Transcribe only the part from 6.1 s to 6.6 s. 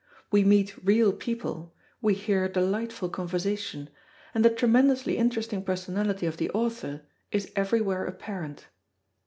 of the